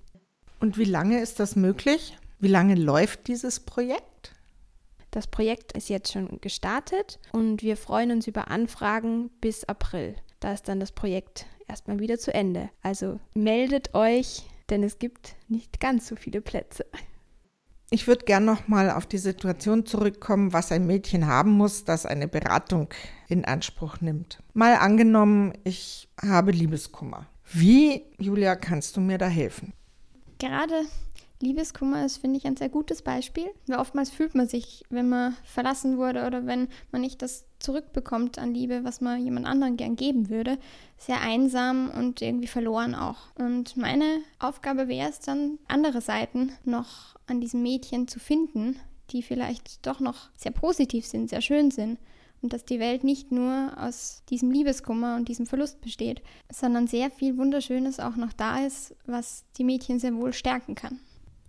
Und 0.60 0.78
wie 0.78 0.84
lange 0.84 1.22
ist 1.22 1.40
das 1.40 1.56
möglich? 1.56 2.18
Wie 2.44 2.50
lange 2.50 2.76
läuft 2.76 3.30
dieses 3.30 3.62
Projekt? 3.62 4.36
Das 5.12 5.28
Projekt 5.28 5.72
ist 5.78 5.88
jetzt 5.88 6.12
schon 6.12 6.42
gestartet 6.42 7.18
und 7.32 7.62
wir 7.62 7.78
freuen 7.78 8.12
uns 8.12 8.28
über 8.28 8.50
Anfragen 8.50 9.30
bis 9.40 9.64
April. 9.64 10.18
Da 10.42 10.52
ist 10.52 10.68
dann 10.68 10.82
das 10.82 10.92
Projekt 10.92 11.46
erstmal 11.70 12.00
wieder 12.00 12.20
zu 12.20 12.34
Ende. 12.34 12.70
Also 12.82 13.22
meldet 13.34 13.96
euch, 13.96 14.44
denn 14.70 14.84
es 14.84 15.00
gibt 15.00 15.38
nicht 15.48 15.80
ganz 15.80 16.06
so 16.10 16.18
viele 16.18 16.42
Plätze. 16.42 16.86
Ich 17.90 18.08
würde 18.08 18.26
gerne 18.26 18.46
noch 18.46 18.68
mal 18.68 18.92
auf 18.92 19.06
die 19.06 19.20
Situation 19.20 19.86
zurückkommen, 19.86 20.52
was 20.52 20.74
ein 20.74 20.86
Mädchen 20.86 21.28
haben 21.28 21.52
muss, 21.52 21.86
das 21.86 22.06
eine 22.06 22.28
Beratung 22.28 22.90
in 23.30 23.46
Anspruch 23.46 24.02
nimmt. 24.02 24.44
Mal 24.54 24.76
angenommen, 24.76 25.54
ich 25.64 26.10
habe 26.22 26.52
Liebeskummer. 26.52 27.26
Wie, 27.54 28.04
Julia, 28.20 28.58
kannst 28.58 28.98
du 28.98 29.00
mir 29.00 29.18
da 29.18 29.28
helfen? 29.28 29.72
Gerade 30.40 30.82
Liebeskummer 31.44 32.06
ist, 32.06 32.18
finde 32.18 32.38
ich, 32.38 32.46
ein 32.46 32.58
sehr 32.58 32.70
gutes 32.70 33.02
Beispiel. 33.02 33.46
Weil 33.68 33.80
oftmals 33.80 34.10
fühlt 34.10 34.36
man 34.36 34.48
sich, 34.48 34.84
wenn 34.90 35.10
man 35.10 35.36
verlassen 35.44 35.98
wurde 35.98 36.26
oder 36.26 36.46
wenn 36.46 36.68
man 36.92 37.02
nicht 37.02 37.22
das 37.22 37.46
zurückbekommt 37.60 38.40
an 38.40 38.54
Liebe, 38.54 38.84
was 38.84 39.02
man 39.02 39.24
jemand 39.24 39.46
anderen 39.46 39.78
gern 39.78 39.96
geben 39.96 40.30
würde, 40.30 40.58
sehr 40.98 41.22
einsam 41.22 41.90
und 41.90 42.22
irgendwie 42.22 42.48
verloren 42.48 42.96
auch. 42.96 43.18
Und 43.36 43.78
meine 43.78 44.20
Aufgabe 44.40 44.88
wäre 44.88 45.10
es 45.10 45.20
dann, 45.20 45.60
andere 45.68 46.02
Seiten 46.02 46.52
noch 46.66 47.16
an 47.26 47.42
diesem 47.42 47.62
Mädchen 47.64 48.08
zu 48.08 48.20
finden, 48.20 48.80
die 49.12 49.22
vielleicht 49.22 49.86
doch 49.86 50.00
noch 50.00 50.30
sehr 50.36 50.52
positiv 50.52 51.06
sind, 51.06 51.30
sehr 51.30 51.42
schön 51.42 51.72
sind. 51.72 52.00
Und 52.42 52.52
dass 52.52 52.66
die 52.66 52.80
Welt 52.80 53.06
nicht 53.06 53.32
nur 53.32 53.72
aus 53.78 54.22
diesem 54.30 54.52
Liebeskummer 54.52 55.16
und 55.16 55.30
diesem 55.30 55.46
Verlust 55.46 55.80
besteht, 55.80 56.22
sondern 56.52 56.88
sehr 56.88 57.10
viel 57.10 57.38
Wunderschönes 57.38 58.02
auch 58.02 58.18
noch 58.18 58.34
da 58.34 58.66
ist, 58.66 58.94
was 59.06 59.46
die 59.58 59.64
Mädchen 59.64 59.98
sehr 59.98 60.14
wohl 60.16 60.34
stärken 60.34 60.76
kann. 60.76 61.00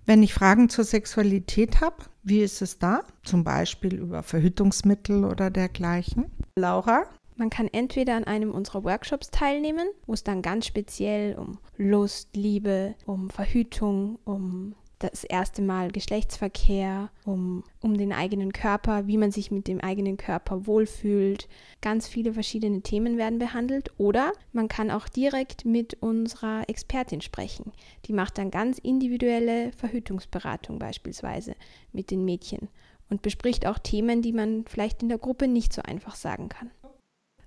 Wenn 0.07 0.23
ich 0.23 0.35
Fragen 0.35 0.69
zur 0.69 0.85
Sexualität 0.85 1.81
habe, 1.81 1.97
wie 2.23 2.41
ist 2.41 2.61
es 2.61 2.79
da? 2.79 3.05
Zum 3.23 3.43
Beispiel 3.43 3.95
über 3.95 4.23
Verhütungsmittel 4.23 5.25
oder 5.25 5.51
dergleichen. 5.51 6.27
Laura? 6.57 7.05
Man 7.37 7.49
kann 7.49 7.69
entweder 7.73 8.15
an 8.15 8.25
einem 8.25 8.51
unserer 8.51 8.85
Workshops 8.85 9.31
teilnehmen, 9.31 9.89
wo 10.07 10.13
es 10.13 10.23
dann 10.23 10.43
ganz 10.43 10.67
speziell 10.67 11.37
um 11.37 11.59
Lust, 11.79 12.37
Liebe, 12.37 12.95
um 13.07 13.31
Verhütung, 13.31 14.19
um 14.25 14.75
das 15.05 15.25
erste 15.25 15.61
Mal 15.63 15.91
Geschlechtsverkehr, 15.91 17.11
um, 17.25 17.63
um 17.81 17.97
den 17.97 18.13
eigenen 18.13 18.53
Körper, 18.53 19.07
wie 19.07 19.19
man 19.19 19.31
sich 19.31 19.51
mit 19.51 19.69
dem 19.69 19.81
eigenen 19.81 20.17
Körper 20.17 20.67
wohlfühlt. 20.67 21.49
Ganz 21.83 22.09
viele 22.09 22.33
verschiedene 22.33 22.81
Themen 22.81 23.19
werden 23.19 23.39
behandelt. 23.39 23.91
Oder 23.99 24.33
man 24.53 24.69
kann 24.69 24.91
auch 24.91 25.09
direkt 25.09 25.65
mit 25.65 25.95
unserer 26.03 26.69
Expertin 26.69 27.21
sprechen. 27.21 27.73
Die 28.07 28.13
macht 28.13 28.39
dann 28.39 28.51
ganz 28.51 28.79
individuelle 28.79 29.73
Verhütungsberatung 29.73 30.79
beispielsweise 30.79 31.55
mit 31.93 32.11
den 32.11 32.25
Mädchen 32.25 32.69
und 33.11 33.23
bespricht 33.23 33.67
auch 33.67 33.79
Themen, 33.79 34.23
die 34.23 34.33
man 34.33 34.65
vielleicht 34.67 35.03
in 35.03 35.09
der 35.09 35.19
Gruppe 35.19 35.49
nicht 35.49 35.73
so 35.73 35.83
einfach 35.83 36.15
sagen 36.15 36.49
kann. 36.49 36.71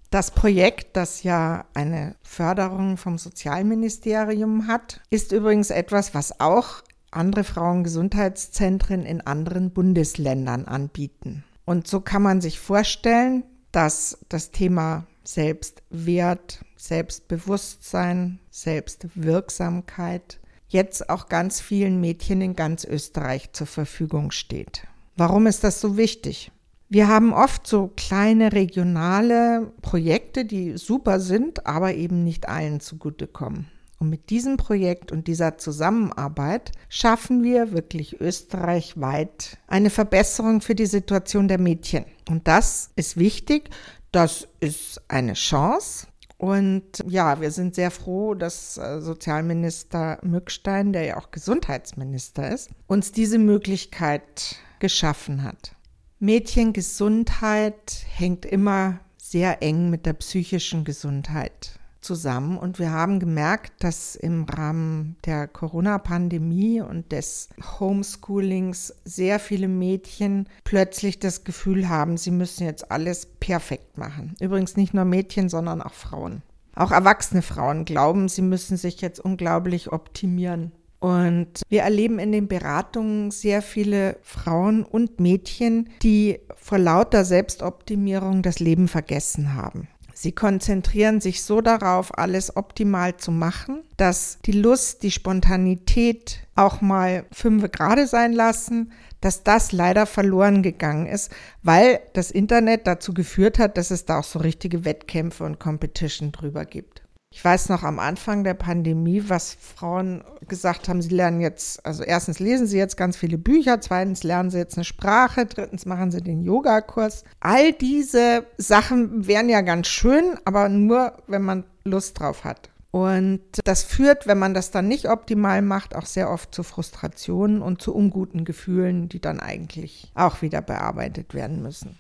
Das 0.10 0.32
Projekt, 0.32 0.96
das 0.96 1.24
ja 1.24 1.66
eine 1.74 2.16
Förderung 2.22 2.96
vom 2.96 3.18
Sozialministerium 3.18 4.68
hat, 4.68 5.02
ist 5.10 5.34
übrigens 5.34 5.70
etwas, 5.70 6.14
was 6.14 6.40
auch 6.40 6.82
andere 7.12 7.44
Frauengesundheitszentren 7.44 9.06
in 9.06 9.22
anderen 9.22 9.72
Bundesländern 9.72 10.66
anbieten. 10.66 11.44
Und 11.66 11.88
so 11.88 12.02
kann 12.02 12.22
man 12.22 12.42
sich 12.42 12.60
vorstellen, 12.60 13.44
dass 13.72 14.20
das 14.30 14.52
Thema 14.52 15.06
Selbstwert, 15.24 16.64
Selbstbewusstsein, 16.78 18.40
Selbstwirksamkeit 18.50 20.40
jetzt 20.70 21.10
auch 21.10 21.28
ganz 21.28 21.60
vielen 21.60 22.00
Mädchen 22.00 22.42
in 22.42 22.56
ganz 22.56 22.86
Österreich 22.86 23.52
zur 23.54 23.68
Verfügung 23.68 24.32
steht. 24.32 24.88
Warum 25.16 25.48
ist 25.48 25.64
das 25.64 25.82
so 25.82 25.98
wichtig? 25.98 26.52
Wir 26.90 27.10
haben 27.10 27.34
oft 27.34 27.68
so 27.68 27.92
kleine 27.98 28.54
regionale 28.54 29.74
Projekte, 29.82 30.46
die 30.46 30.78
super 30.78 31.20
sind, 31.20 31.66
aber 31.66 31.96
eben 31.96 32.24
nicht 32.24 32.48
allen 32.48 32.80
zugutekommen. 32.80 33.68
Und 34.00 34.10
mit 34.10 34.30
diesem 34.30 34.58
Projekt 34.58 35.12
und 35.12 35.28
dieser 35.28 35.58
Zusammenarbeit 35.58 36.72
schaffen 36.88 37.44
wir 37.44 37.72
wirklich 37.72 38.22
österreichweit 38.22 39.58
eine 39.68 39.90
Verbesserung 39.90 40.62
für 40.62 40.76
die 40.76 40.86
Situation 40.86 41.48
der 41.48 41.60
Mädchen. 41.60 42.06
Und 42.30 42.48
das 42.48 42.92
ist 42.96 43.18
wichtig. 43.18 43.70
Das 44.12 44.48
ist 44.60 45.02
eine 45.08 45.34
Chance. 45.34 46.08
Und 46.38 47.04
ja, 47.08 47.42
wir 47.42 47.50
sind 47.50 47.74
sehr 47.74 47.90
froh, 47.90 48.36
dass 48.36 48.78
äh, 48.78 49.02
Sozialminister 49.02 50.20
Mückstein, 50.22 50.94
der 50.94 51.04
ja 51.04 51.18
auch 51.18 51.32
Gesundheitsminister 51.32 52.52
ist, 52.52 52.70
uns 52.86 53.12
diese 53.12 53.40
Möglichkeit 53.40 54.58
geschaffen 54.80 55.44
hat. 55.44 55.76
Mädchengesundheit 56.20 58.06
hängt 58.14 58.46
immer 58.46 59.00
sehr 59.18 59.64
eng 59.64 59.90
mit 59.90 60.06
der 60.06 60.14
psychischen 60.14 60.84
Gesundheit 60.84 61.80
zusammen 62.02 62.58
und 62.58 62.80
wir 62.80 62.92
haben 62.92 63.20
gemerkt, 63.20 63.84
dass 63.84 64.16
im 64.16 64.44
Rahmen 64.44 65.18
der 65.26 65.48
Corona-Pandemie 65.48 66.82
und 66.82 67.12
des 67.12 67.50
Homeschoolings 67.80 68.94
sehr 69.04 69.40
viele 69.40 69.68
Mädchen 69.68 70.48
plötzlich 70.64 71.20
das 71.20 71.44
Gefühl 71.44 71.90
haben, 71.90 72.18
sie 72.18 72.32
müssen 72.32 72.66
jetzt 72.66 72.92
alles 72.92 73.26
perfekt 73.26 73.98
machen. 73.98 74.36
Übrigens 74.40 74.78
nicht 74.78 74.94
nur 74.94 75.06
Mädchen, 75.06 75.50
sondern 75.50 75.82
auch 75.82 75.94
Frauen. 75.94 76.42
Auch 76.76 76.92
erwachsene 76.92 77.42
Frauen 77.42 77.86
glauben, 77.86 78.30
sie 78.30 78.44
müssen 78.44 78.78
sich 78.78 79.02
jetzt 79.02 79.20
unglaublich 79.20 79.92
optimieren. 79.92 80.72
Und 81.00 81.62
wir 81.70 81.84
erleben 81.84 82.18
in 82.18 82.32
den 82.32 82.48
Beratungen 82.48 83.30
sehr 83.30 83.62
viele 83.62 84.18
Frauen 84.24 84.84
und 84.84 85.20
Mädchen, 85.20 85.90
die 86.02 86.40
vor 86.56 86.80
lauter 86.80 87.24
Selbstoptimierung 87.24 88.42
das 88.42 88.60
Leben 88.60 88.88
vergessen 88.88 89.54
haben. 89.54 89.88
Sie 90.20 90.32
konzentrieren 90.32 91.22
sich 91.22 91.44
so 91.44 91.62
darauf, 91.62 92.18
alles 92.18 92.58
optimal 92.58 93.18
zu 93.18 93.30
machen, 93.30 93.84
dass 93.98 94.40
die 94.48 94.52
Lust, 94.52 95.04
die 95.04 95.12
Spontanität 95.12 96.40
auch 96.56 96.82
mal 96.82 97.28
fünf 97.32 97.72
Grade 97.72 98.08
sein 98.08 98.34
lassen, 98.34 98.92
dass 99.22 99.44
das 99.44 99.74
leider 99.74 100.08
verloren 100.08 100.64
gegangen 100.64 101.06
ist, 101.06 101.32
weil 101.62 102.00
das 102.14 102.32
Internet 102.32 102.88
dazu 102.88 103.14
geführt 103.14 103.60
hat, 103.60 103.78
dass 103.78 103.92
es 103.92 104.06
da 104.06 104.18
auch 104.18 104.24
so 104.24 104.40
richtige 104.40 104.86
Wettkämpfe 104.86 105.44
und 105.44 105.60
Competition 105.60 106.32
drüber 106.32 106.66
gibt. 106.66 107.04
Ich 107.38 107.46
weiß 107.46 107.70
noch 107.70 107.84
am 107.84 108.00
Anfang 108.00 108.44
der 108.44 108.56
Pandemie, 108.56 109.26
was 109.28 109.54
Frauen 109.54 110.24
gesagt 110.48 110.90
haben, 110.90 111.04
sie 111.04 111.14
lernen 111.14 111.40
jetzt, 111.40 111.86
also 111.86 112.02
erstens 112.02 112.40
lesen 112.40 112.66
sie 112.66 112.80
jetzt 112.80 112.98
ganz 112.98 113.16
viele 113.16 113.38
Bücher, 113.38 113.80
zweitens 113.80 114.24
lernen 114.24 114.50
sie 114.50 114.58
jetzt 114.58 114.76
eine 114.76 114.84
Sprache, 114.84 115.46
drittens 115.46 115.86
machen 115.86 116.10
sie 116.10 116.24
den 116.24 116.42
Yogakurs. 116.42 117.26
All 117.40 117.74
diese 117.74 118.48
Sachen 118.58 119.28
wären 119.28 119.50
ja 119.50 119.62
ganz 119.62 119.86
schön, 119.86 120.40
aber 120.46 120.68
nur, 120.68 121.14
wenn 121.28 121.44
man 121.44 121.66
Lust 121.84 122.20
drauf 122.20 122.44
hat. 122.44 122.72
Und 122.90 123.42
das 123.66 123.84
führt, 123.84 124.26
wenn 124.26 124.40
man 124.40 124.56
das 124.56 124.72
dann 124.72 124.88
nicht 124.88 125.08
optimal 125.08 125.62
macht, 125.62 125.96
auch 125.96 126.08
sehr 126.08 126.32
oft 126.32 126.56
zu 126.56 126.64
Frustrationen 126.64 127.62
und 127.62 127.84
zu 127.84 127.94
unguten 127.94 128.46
Gefühlen, 128.46 129.10
die 129.10 129.22
dann 129.22 129.40
eigentlich 129.40 130.12
auch 130.16 130.42
wieder 130.42 130.64
bearbeitet 130.64 131.36
werden 131.36 131.62
müssen. 131.62 132.00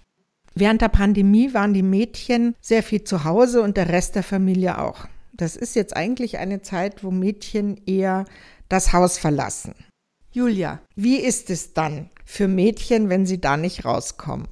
Während 0.55 0.81
der 0.81 0.89
Pandemie 0.89 1.53
waren 1.53 1.75
die 1.75 1.83
Mädchen 1.83 2.55
sehr 2.59 2.81
viel 2.81 3.03
zu 3.03 3.23
Hause 3.23 3.61
und 3.61 3.77
der 3.77 3.89
Rest 3.89 4.15
der 4.15 4.23
Familie 4.23 4.79
auch. 4.79 5.05
Das 5.37 5.55
ist 5.55 5.75
jetzt 5.75 5.95
eigentlich 5.95 6.39
eine 6.39 6.61
Zeit, 6.61 7.03
wo 7.03 7.11
Mädchen 7.11 7.79
eher 7.85 8.25
das 8.69 8.91
Haus 8.91 9.17
verlassen. 9.17 9.73
Julia, 10.31 10.81
wie 10.95 11.17
ist 11.17 11.49
es 11.49 11.73
dann 11.73 12.09
für 12.25 12.47
Mädchen, 12.47 13.09
wenn 13.09 13.25
sie 13.25 13.39
da 13.39 13.55
nicht 13.55 13.85
rauskommen? 13.85 14.47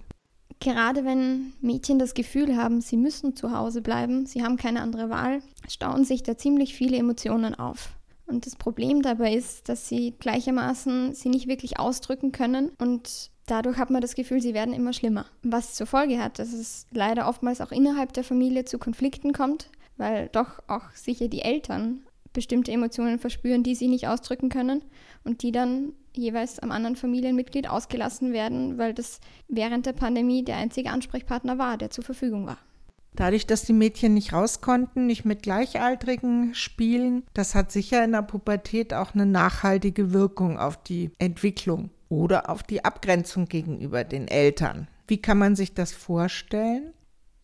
Gerade 0.60 1.04
wenn 1.04 1.54
Mädchen 1.60 2.00
das 2.00 2.14
Gefühl 2.14 2.56
haben, 2.56 2.82
sie 2.82 2.98
müssen 2.98 3.36
zu 3.36 3.52
Hause 3.52 3.82
bleiben, 3.82 4.26
sie 4.26 4.42
haben 4.42 4.58
keine 4.58 4.82
andere 4.82 5.10
Wahl, 5.10 5.42
stauen 5.68 6.06
sich 6.06 6.24
da 6.24 6.38
ziemlich 6.38 6.76
viele 6.76 6.98
Emotionen 6.98 7.56
auf. 7.56 7.90
Und 8.26 8.46
das 8.46 8.56
Problem 8.56 9.02
dabei 9.02 9.34
ist, 9.34 9.70
dass 9.70 9.88
sie 9.88 10.16
gleichermaßen 10.18 11.14
sie 11.14 11.30
nicht 11.30 11.48
wirklich 11.48 11.78
ausdrücken 11.78 12.32
können 12.32 12.72
und 12.80 13.32
dadurch 13.46 13.78
hat 13.78 13.90
man 13.90 14.02
das 14.02 14.16
Gefühl, 14.16 14.42
sie 14.42 14.54
werden 14.54 14.74
immer 14.74 14.94
schlimmer. 14.94 15.26
Was 15.44 15.74
zur 15.74 15.88
Folge 15.88 16.20
hat, 16.20 16.40
dass 16.40 16.54
es 16.54 16.88
leider 16.92 17.28
oftmals 17.28 17.62
auch 17.62 17.72
innerhalb 17.72 18.14
der 18.14 18.24
Familie 18.24 18.66
zu 18.66 18.78
Konflikten 18.78 19.34
kommt, 19.34 19.70
weil 19.98 20.30
doch 20.32 20.60
auch 20.68 20.90
sicher 20.94 21.28
die 21.28 21.42
Eltern 21.42 22.04
bestimmte 22.34 22.72
Emotionen 22.72 23.18
verspüren, 23.18 23.64
die 23.64 23.76
sie 23.76 23.88
nicht 23.88 24.08
ausdrücken 24.08 24.50
können 24.50 24.84
und 25.24 25.42
die 25.42 25.52
dann 25.52 25.94
jeweils 26.14 26.60
am 26.60 26.72
anderen 26.72 26.96
Familienmitglied 26.96 27.70
ausgelassen 27.70 28.34
werden, 28.34 28.78
weil 28.78 28.94
das 28.94 29.20
während 29.48 29.86
der 29.86 29.94
Pandemie 29.94 30.44
der 30.44 30.58
einzige 30.58 30.92
Ansprechpartner 30.92 31.58
war, 31.58 31.78
der 31.78 31.90
zur 31.90 32.04
Verfügung 32.04 32.46
war. 32.46 32.58
Dadurch, 33.16 33.48
dass 33.48 33.64
die 33.64 33.74
Mädchen 33.74 34.14
nicht 34.14 34.34
raus 34.34 34.60
konnten, 34.60 35.06
nicht 35.06 35.24
mit 35.24 35.44
Gleichaltrigen 35.44 36.54
spielen, 36.54 37.24
das 37.34 37.56
hat 37.56 37.72
sicher 37.72 38.04
in 38.04 38.12
der 38.12 38.24
Pubertät 38.24 38.94
auch 38.94 39.14
eine 39.14 39.26
nachhaltige 39.26 40.12
Wirkung 40.12 40.60
auf 40.60 40.82
die 40.84 41.12
Entwicklung. 41.18 41.92
Oder 42.10 42.50
auf 42.50 42.64
die 42.64 42.84
Abgrenzung 42.84 43.46
gegenüber 43.48 44.04
den 44.04 44.28
Eltern. 44.28 44.88
Wie 45.08 45.22
kann 45.22 45.38
man 45.38 45.56
sich 45.56 45.74
das 45.74 45.92
vorstellen? 45.92 46.94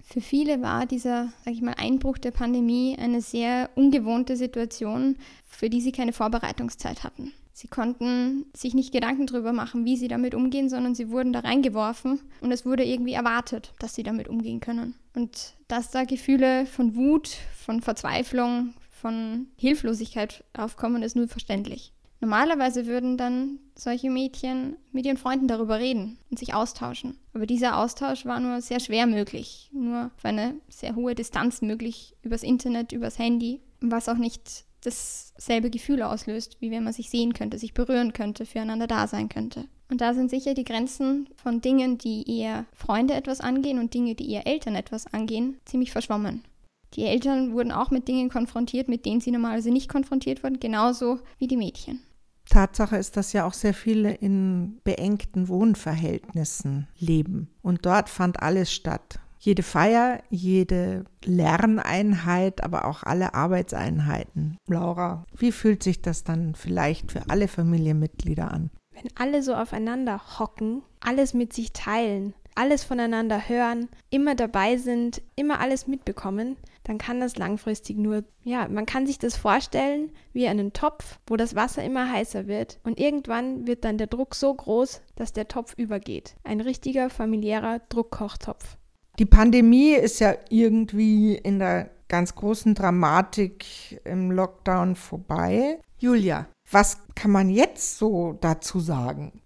Für 0.04 0.22
viele 0.22 0.62
war 0.62 0.86
dieser, 0.86 1.32
sag 1.46 1.54
ich 1.54 1.62
mal, 1.62 1.76
Einbruch 1.78 2.18
der 2.18 2.32
Pandemie 2.32 2.98
eine 3.00 3.22
sehr 3.22 3.70
ungewohnte 3.76 4.36
Situation, 4.36 5.16
für 5.48 5.70
die 5.70 5.82
sie 5.82 5.92
keine 5.92 6.12
Vorbereitungszeit 6.12 7.04
hatten. 7.04 7.32
Sie 7.54 7.68
konnten 7.68 8.46
sich 8.56 8.74
nicht 8.74 8.92
Gedanken 8.92 9.28
darüber 9.28 9.54
machen, 9.54 9.86
wie 9.86 9.98
sie 9.98 10.08
damit 10.08 10.34
umgehen, 10.34 10.70
sondern 10.70 10.96
sie 10.96 11.12
wurden 11.12 11.34
da 11.34 11.40
reingeworfen 11.40 12.20
und 12.40 12.52
es 12.52 12.66
wurde 12.66 12.84
irgendwie 12.84 13.14
erwartet, 13.14 13.74
dass 13.80 13.94
sie 13.94 14.04
damit 14.04 14.28
umgehen 14.28 14.60
können. 14.60 14.96
Und 15.14 15.54
dass 15.68 15.92
da 15.92 16.06
Gefühle 16.06 16.66
von 16.66 16.96
Wut, 16.96 17.38
von 17.64 17.82
Verzweiflung, 17.82 18.74
von 18.90 19.48
Hilflosigkeit 19.58 20.44
aufkommen, 20.58 21.04
ist 21.04 21.16
nur 21.16 21.28
verständlich. 21.28 21.94
Normalerweise 22.22 22.86
würden 22.86 23.18
dann 23.18 23.60
solche 23.76 24.12
Mädchen 24.12 24.78
mit 24.92 25.08
ihren 25.08 25.18
Freunden 25.18 25.48
darüber 25.48 25.80
reden 25.80 26.20
und 26.30 26.38
sich 26.38 26.54
austauschen. 26.54 27.18
Aber 27.34 27.48
dieser 27.48 27.78
Austausch 27.78 28.26
war 28.26 28.40
nur 28.40 28.62
sehr 28.62 28.80
schwer 28.80 29.08
möglich, 29.08 29.72
nur 29.74 30.12
auf 30.16 30.24
eine 30.24 30.54
sehr 30.70 30.96
hohe 30.96 31.16
Distanz 31.16 31.64
möglich, 31.64 32.16
übers 32.22 32.44
Internet, 32.44 32.92
übers 32.92 33.18
Handy, 33.18 33.60
was 33.82 34.08
auch 34.08 34.18
nicht 34.18 34.66
dasselbe 34.84 35.72
Gefühl 35.72 36.04
auslöst, 36.04 36.58
wie 36.60 36.70
wenn 36.70 36.84
man 36.84 36.94
sich 36.94 37.10
sehen 37.10 37.34
könnte, 37.34 37.58
sich 37.58 37.74
berühren 37.74 38.14
könnte, 38.14 38.46
füreinander 38.46 38.88
da 38.88 39.08
sein 39.08 39.28
könnte. 39.28 39.66
Und 39.90 40.00
da 40.00 40.14
sind 40.14 40.30
sicher 40.30 40.54
die 40.54 40.64
Grenzen 40.64 41.28
von 41.36 41.60
Dingen, 41.60 41.98
die 41.98 42.40
eher 42.40 42.66
Freunde 42.74 43.16
etwas 43.16 43.42
angehen 43.42 43.80
und 43.80 43.96
Dinge, 43.96 44.14
die 44.14 44.32
eher 44.32 44.48
Eltern 44.48 44.76
etwas 44.76 45.12
angehen, 45.12 45.58
ziemlich 45.66 45.92
verschwommen. 45.92 46.44
Die 46.94 47.04
Eltern 47.04 47.54
wurden 47.54 47.72
auch 47.72 47.90
mit 47.90 48.08
Dingen 48.08 48.30
konfrontiert, 48.30 48.90
mit 48.90 49.06
denen 49.06 49.22
sie 49.22 49.32
normalerweise 49.32 49.72
nicht 49.72 49.90
konfrontiert 49.90 50.44
wurden, 50.44 50.60
genauso 50.60 51.20
wie 51.40 51.48
die 51.48 51.58
Mädchen. 51.58 52.00
Tatsache 52.52 52.98
ist, 52.98 53.18
dass 53.18 53.34
ja 53.34 53.46
auch 53.46 53.54
sehr 53.54 53.74
viele 53.74 54.12
in 54.14 54.80
beengten 54.84 55.48
Wohnverhältnissen 55.48 56.88
leben. 57.00 57.50
Und 57.62 57.86
dort 57.86 58.10
fand 58.10 58.44
alles 58.44 58.72
statt. 58.72 59.20
Jede 59.40 59.64
Feier, 59.64 60.22
jede 60.30 61.06
Lerneinheit, 61.26 62.64
aber 62.64 62.86
auch 62.86 63.02
alle 63.02 63.34
Arbeitseinheiten. 63.34 64.58
Laura, 64.68 65.26
wie 65.36 65.52
fühlt 65.52 65.82
sich 65.82 66.04
das 66.04 66.24
dann 66.24 66.54
vielleicht 66.54 67.12
für 67.12 67.28
alle 67.30 67.48
Familienmitglieder 67.48 68.52
an? 68.52 68.70
Wenn 68.94 69.10
alle 69.16 69.42
so 69.42 69.56
aufeinander 69.56 70.22
hocken, 70.38 70.84
alles 71.00 71.34
mit 71.34 71.54
sich 71.54 71.74
teilen, 71.74 72.36
alles 72.56 72.84
voneinander 72.84 73.48
hören, 73.50 73.90
immer 74.10 74.36
dabei 74.36 74.78
sind, 74.78 75.22
immer 75.36 75.60
alles 75.60 75.88
mitbekommen, 75.88 76.58
dann 76.84 76.98
kann 76.98 77.20
das 77.20 77.38
langfristig 77.38 77.98
nur, 77.98 78.24
ja, 78.44 78.68
man 78.68 78.86
kann 78.86 79.06
sich 79.06 79.20
das 79.20 79.38
vorstellen 79.38 80.12
wie 80.34 80.48
einen 80.48 80.74
Topf, 80.74 81.20
wo 81.28 81.36
das 81.36 81.56
Wasser 81.56 81.84
immer 81.84 82.12
heißer 82.12 82.48
wird 82.48 82.80
und 82.84 83.00
irgendwann 83.00 83.68
wird 83.68 83.86
dann 83.86 83.98
der 83.98 84.08
Druck 84.08 84.36
so 84.36 84.54
groß, 84.54 85.02
dass 85.16 85.34
der 85.34 85.48
Topf 85.48 85.74
übergeht. 85.78 86.36
Ein 86.44 86.62
richtiger 86.62 87.10
familiärer 87.10 87.82
Druckkochtopf. 87.90 88.78
Die 89.20 89.26
Pandemie 89.26 89.92
ist 89.92 90.20
ja 90.20 90.34
irgendwie 90.50 91.36
in 91.36 91.60
der 91.60 91.92
ganz 92.08 92.36
großen 92.36 92.76
Dramatik 92.76 94.02
im 94.04 94.32
Lockdown 94.32 94.96
vorbei. 94.96 95.80
Julia, 96.00 96.48
was 96.72 96.98
kann 97.16 97.32
man 97.32 97.50
jetzt 97.50 97.98
so 97.98 98.38
dazu 98.42 98.80
sagen? 98.80 99.42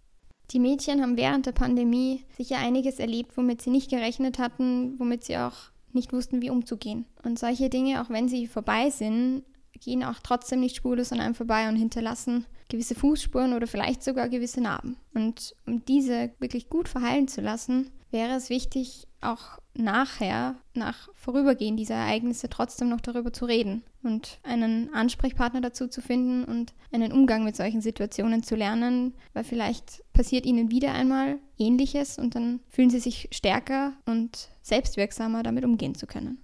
Die 0.51 0.59
Mädchen 0.59 1.01
haben 1.01 1.17
während 1.17 1.45
der 1.45 1.51
Pandemie 1.51 2.23
sicher 2.37 2.57
einiges 2.57 2.99
erlebt, 2.99 3.35
womit 3.35 3.61
sie 3.61 3.71
nicht 3.71 3.89
gerechnet 3.89 4.37
hatten, 4.37 4.99
womit 4.99 5.23
sie 5.23 5.37
auch 5.37 5.55
nicht 5.91 6.13
wussten, 6.13 6.41
wie 6.41 6.49
umzugehen. 6.49 7.05
Und 7.23 7.39
solche 7.39 7.69
Dinge, 7.69 8.01
auch 8.01 8.09
wenn 8.09 8.27
sie 8.27 8.47
vorbei 8.47 8.89
sind, 8.89 9.43
gehen 9.79 10.03
auch 10.03 10.19
trotzdem 10.21 10.59
nicht 10.59 10.75
spurlos 10.75 11.11
an 11.11 11.19
einem 11.19 11.35
vorbei 11.35 11.67
und 11.67 11.75
hinterlassen 11.75 12.45
gewisse 12.69 12.95
Fußspuren 12.95 13.53
oder 13.53 13.67
vielleicht 13.67 14.03
sogar 14.03 14.29
gewisse 14.29 14.61
Narben. 14.61 14.97
Und 15.13 15.55
um 15.65 15.83
diese 15.85 16.31
wirklich 16.39 16.69
gut 16.69 16.89
verheilen 16.89 17.27
zu 17.27 17.41
lassen, 17.41 17.91
wäre 18.11 18.33
es 18.33 18.49
wichtig, 18.49 19.07
auch 19.31 19.59
nachher, 19.73 20.55
nach 20.73 21.09
Vorübergehen 21.15 21.77
dieser 21.77 21.95
Ereignisse, 21.95 22.49
trotzdem 22.49 22.89
noch 22.89 23.01
darüber 23.01 23.33
zu 23.33 23.45
reden 23.45 23.83
und 24.03 24.39
einen 24.43 24.93
Ansprechpartner 24.93 25.61
dazu 25.61 25.87
zu 25.87 26.01
finden 26.01 26.43
und 26.45 26.73
einen 26.91 27.11
Umgang 27.11 27.43
mit 27.43 27.55
solchen 27.55 27.81
Situationen 27.81 28.43
zu 28.43 28.55
lernen, 28.55 29.13
weil 29.33 29.43
vielleicht 29.43 30.03
passiert 30.13 30.45
ihnen 30.45 30.71
wieder 30.71 30.93
einmal 30.93 31.37
Ähnliches 31.57 32.17
und 32.17 32.35
dann 32.35 32.61
fühlen 32.69 32.89
sie 32.89 32.99
sich 32.99 33.29
stärker 33.31 33.93
und 34.05 34.49
selbstwirksamer 34.61 35.43
damit 35.43 35.65
umgehen 35.65 35.95
zu 35.95 36.07
können. 36.07 36.37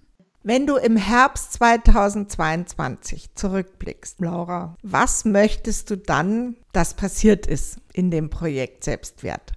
Wenn 0.44 0.66
du 0.66 0.76
im 0.76 0.96
Herbst 0.96 1.52
2022 1.52 3.36
zurückblickst, 3.36 4.20
Laura, 4.20 4.76
was 4.82 5.24
möchtest 5.24 5.88
du 5.88 5.96
dann, 5.96 6.56
dass 6.72 6.94
passiert 6.94 7.46
ist 7.46 7.78
in 7.92 8.10
dem 8.10 8.28
Projekt 8.28 8.82
Selbstwert? 8.82 9.52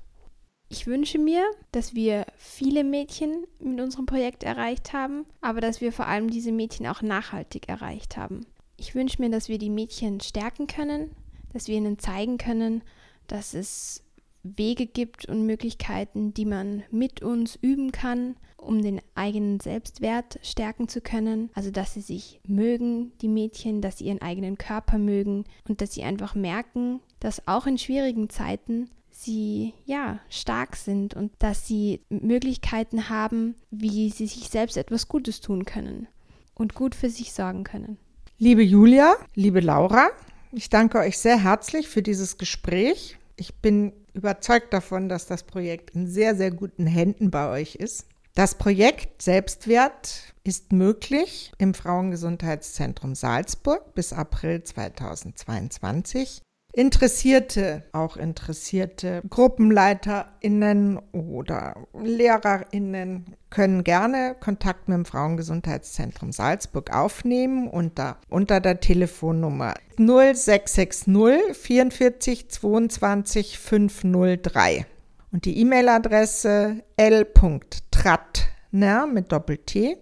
Ich 0.77 0.87
wünsche 0.87 1.19
mir, 1.19 1.45
dass 1.71 1.95
wir 1.95 2.25
viele 2.35 2.83
Mädchen 2.83 3.45
mit 3.59 3.79
unserem 3.79 4.05
Projekt 4.05 4.43
erreicht 4.43 4.91
haben, 4.91 5.25
aber 5.39 5.61
dass 5.61 5.79
wir 5.79 5.93
vor 5.93 6.05
allem 6.05 6.29
diese 6.29 6.51
Mädchen 6.51 6.85
auch 6.85 7.01
nachhaltig 7.01 7.69
erreicht 7.69 8.17
haben. 8.17 8.45
Ich 8.75 8.93
wünsche 8.93 9.21
mir, 9.21 9.29
dass 9.29 9.47
wir 9.47 9.57
die 9.57 9.69
Mädchen 9.69 10.19
stärken 10.19 10.67
können, 10.67 11.11
dass 11.53 11.69
wir 11.69 11.77
ihnen 11.77 11.97
zeigen 11.97 12.37
können, 12.37 12.81
dass 13.27 13.53
es 13.53 14.03
Wege 14.43 14.85
gibt 14.85 15.29
und 15.29 15.45
Möglichkeiten, 15.45 16.33
die 16.33 16.43
man 16.43 16.83
mit 16.91 17.21
uns 17.21 17.57
üben 17.61 17.93
kann, 17.93 18.35
um 18.57 18.81
den 18.81 18.99
eigenen 19.15 19.61
Selbstwert 19.61 20.39
stärken 20.43 20.89
zu 20.89 20.99
können. 20.99 21.51
Also, 21.53 21.71
dass 21.71 21.93
sie 21.93 22.01
sich 22.01 22.41
mögen, 22.45 23.13
die 23.21 23.29
Mädchen, 23.29 23.79
dass 23.79 23.99
sie 23.99 24.07
ihren 24.07 24.21
eigenen 24.21 24.57
Körper 24.57 24.97
mögen 24.97 25.45
und 25.69 25.79
dass 25.79 25.93
sie 25.93 26.03
einfach 26.03 26.35
merken, 26.35 26.99
dass 27.21 27.47
auch 27.47 27.65
in 27.65 27.77
schwierigen 27.77 28.29
Zeiten 28.29 28.89
sie 29.23 29.73
ja 29.85 30.19
stark 30.29 30.75
sind 30.75 31.13
und 31.13 31.31
dass 31.39 31.67
sie 31.67 32.01
Möglichkeiten 32.09 33.09
haben, 33.09 33.55
wie 33.71 34.09
sie 34.09 34.27
sich 34.27 34.49
selbst 34.49 34.77
etwas 34.77 35.07
Gutes 35.07 35.41
tun 35.41 35.65
können 35.65 36.07
und 36.53 36.75
gut 36.75 36.95
für 36.95 37.09
sich 37.09 37.33
sorgen 37.33 37.63
können. 37.63 37.97
Liebe 38.37 38.63
Julia, 38.63 39.15
liebe 39.33 39.61
Laura, 39.61 40.09
ich 40.51 40.69
danke 40.69 40.99
euch 40.99 41.17
sehr 41.17 41.41
herzlich 41.41 41.87
für 41.87 42.01
dieses 42.01 42.37
Gespräch. 42.37 43.17
Ich 43.37 43.55
bin 43.55 43.93
überzeugt 44.13 44.73
davon, 44.73 45.09
dass 45.09 45.25
das 45.25 45.43
Projekt 45.43 45.91
in 45.91 46.07
sehr, 46.07 46.35
sehr 46.35 46.51
guten 46.51 46.87
Händen 46.87 47.31
bei 47.31 47.49
euch 47.49 47.75
ist. 47.75 48.05
Das 48.33 48.55
Projekt 48.55 49.21
Selbstwert 49.21 50.33
ist 50.43 50.73
möglich 50.73 51.53
im 51.57 51.73
Frauengesundheitszentrum 51.73 53.15
Salzburg 53.15 53.93
bis 53.95 54.11
April 54.11 54.63
2022. 54.63 56.41
Interessierte, 56.75 57.83
auch 57.93 58.17
interessierte 58.17 59.21
GruppenleiterInnen 59.29 60.99
oder 61.13 61.87
LehrerInnen 61.97 63.37
können 63.49 63.85
gerne 63.85 64.35
Kontakt 64.41 64.89
mit 64.89 64.97
dem 64.97 65.05
Frauengesundheitszentrum 65.05 66.33
Salzburg 66.33 66.93
aufnehmen 66.93 67.69
unter, 67.69 68.17
unter 68.27 68.59
der 68.59 68.81
Telefonnummer 68.81 69.75
0660 69.95 71.05
44 71.53 72.49
22 72.49 73.57
503 73.57 74.85
und 75.31 75.45
die 75.45 75.57
E-Mail-Adresse 75.61 76.83
l.trattner 76.97 79.07
mit 79.07 79.31
Doppel-T 79.31 79.99